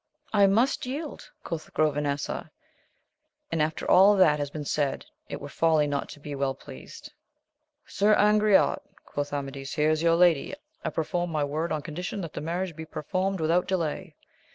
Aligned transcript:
I 0.33 0.47
must 0.47 0.87
yield, 0.87 1.29
quoth 1.43 1.69
Orovenesa; 1.75 2.49
and, 3.51 3.61
after 3.61 3.87
all 3.87 4.15
that 4.15 4.39
has 4.39 4.49
been 4.49 4.65
said, 4.65 5.05
it 5.29 5.39
were 5.39 5.47
folly 5.47 5.85
not 5.85 6.09
to 6.09 6.19
be 6.19 6.33
well 6.33 6.55
pleased. 6.55 7.13
Sir 7.85 8.15
Angriote, 8.15 8.81
quoth 9.05 9.31
Amadis, 9.31 9.75
here 9.75 9.91
is 9.91 10.01
your 10.01 10.15
lady: 10.15 10.55
I 10.83 10.89
perform 10.89 11.29
my 11.29 11.43
word 11.43 11.71
on 11.71 11.83
condition 11.83 12.21
that 12.21 12.33
the 12.33 12.41
marriage 12.41 12.75
be 12.75 12.83
performed 12.85 13.39
without 13.39 13.67
delay. 13.67 14.15